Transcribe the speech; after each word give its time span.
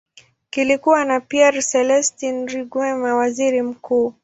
Kulikuwa 0.53 1.05
na 1.05 1.19
Pierre 1.19 1.61
Celestin 1.61 2.47
Rwigema, 2.47 3.15
waziri 3.15 3.61
mkuu. 3.61 4.13